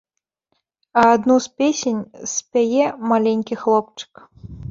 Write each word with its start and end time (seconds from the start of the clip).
А 1.01 1.03
адну 1.15 1.35
з 1.47 1.51
песень 1.59 2.01
спяе 2.35 2.87
маленькі 3.13 3.53
хлопчык. 3.65 4.13